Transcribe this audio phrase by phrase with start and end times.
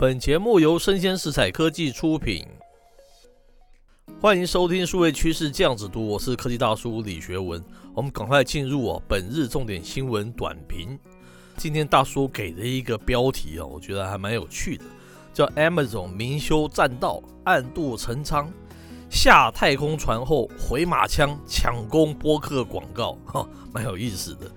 [0.00, 2.46] 本节目由生鲜食材科技出品，
[4.18, 7.62] 欢迎收听数位趋势这样子读，我是科技大叔李学文。
[7.92, 10.98] 我们赶快进入哦，本日重点新闻短评。
[11.58, 14.84] 今天大叔给的一个标题哦，我觉得还蛮有趣的，
[15.34, 18.50] 叫 Amazon 明修栈道，暗度陈仓，
[19.10, 24.50] 下太空船后回马枪抢攻播客广告，哈，蛮有意思的。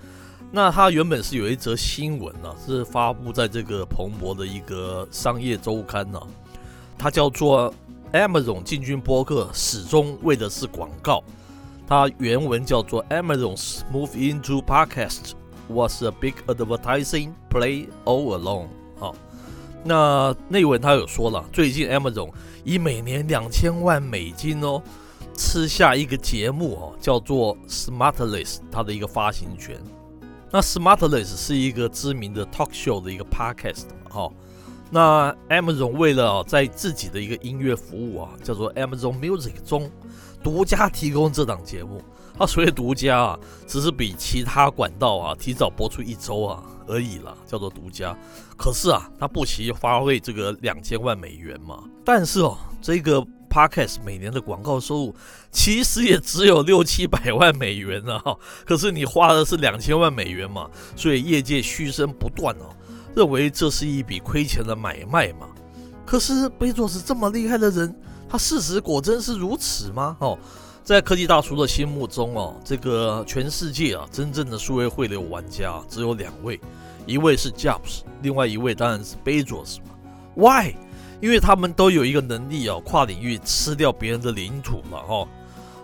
[0.56, 6.28] 那它原本是有一则新闻呢、啊，是发布在这个彭博的一个商业周刊呢、啊，
[6.96, 7.74] 它叫做
[8.12, 11.24] Amazon 进军播客始终为的是广告。
[11.88, 15.32] 它原文叫做 Amazon's move into podcast
[15.70, 18.68] was a big advertising play all along。
[19.00, 19.16] 好，
[19.84, 22.30] 那内文它有说了，最近 Amazon
[22.64, 24.80] 以每年两千万美金哦，
[25.36, 29.76] 吃下一个节目哦，叫做 Smartless，它的一个发行权。
[30.54, 34.32] 那 Smartless 是一个知名的 talk show 的一个 podcast 嘛，哈。
[34.92, 39.90] 那 Amazon 为了在自己的一个音乐服务啊，叫做 Amazon Music 中
[40.44, 42.04] 独家提供这档节目，
[42.38, 48.16] 它所谓独家啊，只是比其他管道啊提早播出一周啊而已啦，叫做独家。
[48.56, 53.26] 可是啊，它不惜花费这个两千万美元嘛，但是哦，这个。
[53.54, 55.16] Podcast 每年的广告收入
[55.52, 62.74] 其实也只有六七百万美元呢，哈，可是你花的是两千万美元嘛，所以业界嘘声不断哦，
[63.16, 65.48] 认为这是一笔亏钱的买卖嘛。
[66.04, 67.96] 可是贝佐斯这么厉害的人，
[68.28, 70.18] 他事实果真是如此吗？
[70.20, 70.36] 哦，
[70.84, 76.60] 在科技大叔的心目中哦，这个全世界啊，真正的数位汇流玩家只有两位，
[77.06, 79.86] 一位是 Jobs，另外一位当然是贝佐斯嘛。
[80.36, 80.74] Why？
[81.24, 85.28] 因为他们都有一个能力哦，跨领域吃掉别人的领土嘛，哈，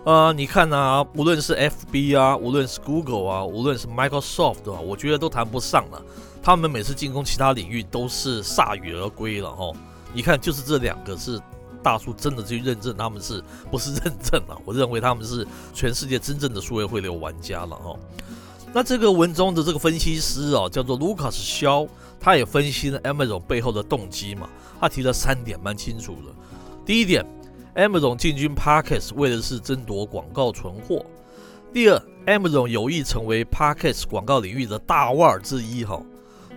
[0.04, 6.02] 呃，你看啊，无论是 FB 啊，无论是 Google 啊，无论是 Microsoft 啊，我觉得都谈不上了。
[6.42, 9.72] 他们每次进攻其他领域都是铩羽而归了，哈。
[10.12, 11.40] 你看，就是这两个是
[11.82, 14.60] 大叔真的去认证他们是不是认证了？
[14.66, 17.96] 我认为他们是全世界真正的数位汇流玩家了，哈。
[18.72, 21.86] 那这个文中的这个分析师啊，叫做卢卡斯肖，
[22.20, 24.48] 他也分析了 Amazon 背后的动机嘛。
[24.78, 26.32] 他提了三点，蛮清楚的。
[26.86, 27.26] 第一点
[27.74, 31.04] ，Amazon 进军 Podcast 为的是争夺广告存货。
[31.72, 36.00] 第二，Amazon 有意成为 Podcast 广告领域的大腕之一哈。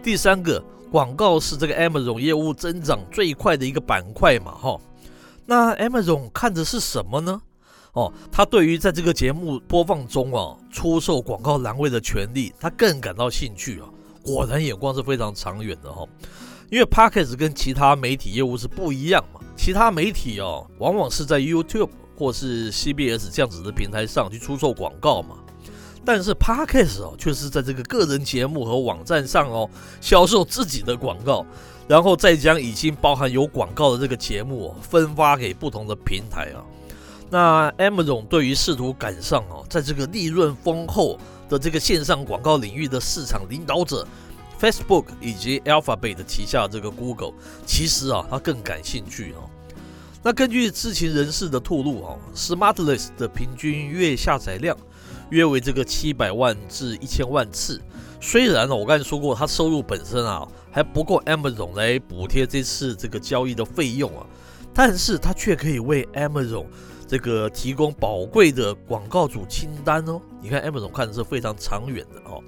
[0.03, 4.79] 第三个，广告是这个 Amazon 业务增长最快的一个板块嘛哈。
[5.47, 7.41] 那 Amazon 看的是什么呢？
[7.93, 13.87] 哦，他对于在这个节目播放中啊，出售广告栏位的权利，他更感到兴趣啊。
[14.23, 16.05] 果然眼光是非常长远的哈。
[16.71, 25.35] 因为 Podcast 跟其他媒体业务是不一样嘛，其他媒体哦，往往是在 YouTube 或是 CBS 这样子的平台上去出售广告嘛，
[26.03, 29.69] 但是 Podcast 哦，却是在这个个人节目和网站上哦，
[30.01, 31.45] 销售自己的广告，
[31.87, 36.65] 然后再将已经包含有广告的这个节目哦，分发给不同的平台啊。
[37.33, 41.17] 那 Amazon 对于试图赶上哦，在这个利润丰厚
[41.49, 44.07] 的这个线上广告领域的市场领导者。
[44.61, 47.33] Facebook 以及 Alphabet 旗下这个 Google，
[47.65, 49.41] 其实啊，他更感兴趣啊。
[50.21, 54.77] 那根据知情人士的透露啊，Smartless 的平均月下载量
[55.31, 57.81] 约为这个七百万至一千万次。
[58.21, 64.23] 虽然呢，我刚才说过，它收入本身啊还不够 Amazon 来补贴这次这个交易的费用啊，
[64.71, 66.67] 但是它却可以为 Amazon
[67.07, 70.19] 这个提供宝贵的广告主清单哦。
[70.41, 72.41] 你看 Amazon 看的是非常长远的哦。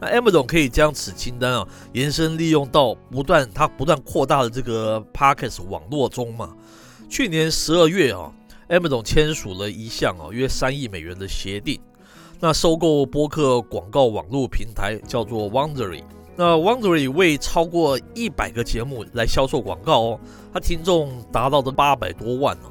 [0.00, 6.54] 那 Amazon 可以将此清单啊延伸利用到不断它不断扩大的这个 Podcast 网络中嘛。
[7.08, 8.32] 去年十二月啊
[8.68, 11.80] ，Amazon 签署了一项啊约三亿美元的协定，
[12.38, 16.04] 那收购播客广告网络平台叫做 Wondery。
[16.36, 20.20] 那 Wondery 为超过一百个节目来销售广告哦，
[20.52, 22.70] 它听众达到的八百多万哦。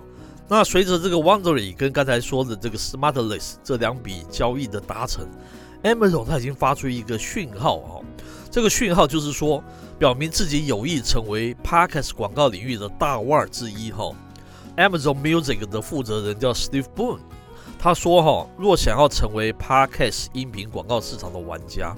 [0.49, 5.27] 那随着这个 Wondery 跟刚才说的这个 Smartless 这两笔交易的达成。
[5.83, 8.01] Amazon 它已经发出一个讯号哈，
[8.49, 9.63] 这个讯号就是说，
[9.99, 14.11] 表明自己有意成为 Podcast 广告领域的大腕之一哈。
[14.77, 17.19] Amazon Music 的负责人叫 Steve Boone，
[17.77, 21.95] 他说哈，若想要成为 Podcast 音频广告市场的玩家，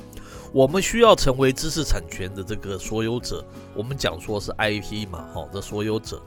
[0.51, 6.22] 我们需要成为知识产权的这个所有者，我们讲说是 IP 嘛哈的所有者。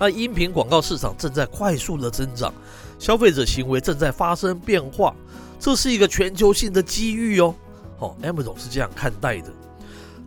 [0.00, 2.50] 那音频广告市场正在快速的增长，
[2.98, 5.14] 消费者行为正在发生变化。
[5.58, 7.54] 这是一个全球性的机遇哦，
[7.98, 9.52] 哦，Amazon 是这样看待的。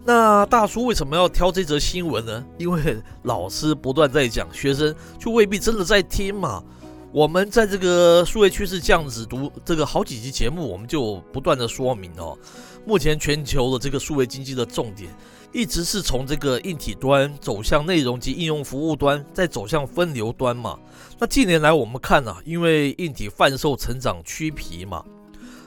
[0.06, 2.46] 那大叔为什么要挑这则新闻呢？
[2.60, 6.64] 因为老师不断在讲，学生就未必真的在听嘛。
[7.12, 12.38] 我们在这个数位趋势这样子读这个好几集节目，我们就不断的说明哦，
[12.86, 15.10] 目前全球的这个数位经济的重点
[15.54, 20.78] 一直是从这个硬体端走向内容及应用服务端，再走向分流端嘛。
[21.20, 25.06] 那近年来我们看啊，因为硬体贩售成长趋疲嘛，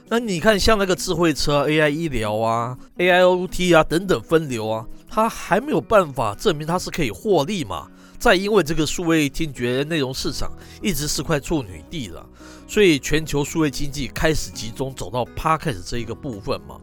[0.09, 7.89] 那你看像那个智慧车、AI 医疗啊、AIoT 啊等等分流啊，它还没有办法证明它是可以获利嘛。
[8.19, 10.51] 再因为这个数位听觉内容市场
[10.83, 12.27] 一直是块处女地了，
[12.67, 16.77] 所以全球数位经济开始集中走到 Podcast 这一个部分嘛。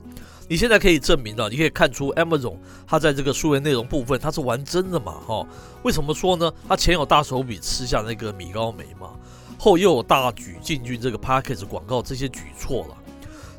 [0.48, 5.14] 你现在可以证明了，你可以看出 Amazon 它在这个数位内容部分它是玩真的嘛？
[5.26, 5.48] 哈，
[5.84, 6.52] 为什么说呢？
[6.68, 9.12] 它前有大手笔吃下那个米高梅嘛，
[9.58, 12.98] 后又有大举进军这个 Package 广告这些举措了，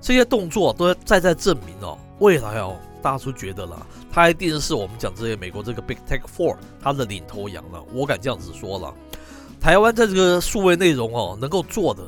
[0.00, 8.94] 这些动作都在在证明哦，未来哦，大叔觉得了，它一定是我们讲这些美国这个 Big Tech Four 它的领头羊了，我敢这样子说了。
[9.60, 12.02] 台湾在这个数位内容哦，能够做的。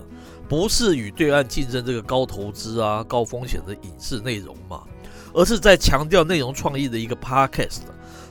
[0.49, 4.83] 不是与对岸竞争这个高投资啊、高风险的影视内容嘛，
[5.33, 7.81] 而是在强调内容创意的一个 podcast。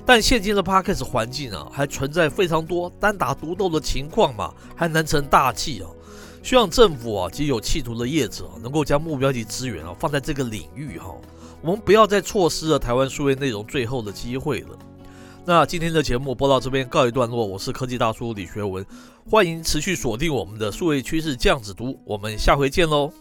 [0.06, 5.90] 但现今的 podcast 环境啊，还存在非常多单打独斗的情况嘛，还难成大器啊。
[6.44, 11.16] 希望政府啊及有企图的业者能够将目标及资源啊放在这个领域哈，
[11.62, 14.78] 我们不要再错失了台湾数位内容最后的机会了。
[15.48, 18.84] 那今天的节目播到这边告一段落，我是科技大叔李学文，
[19.30, 23.14] 欢迎持续锁定我们的数位趋势这样子读，我们下回见喽。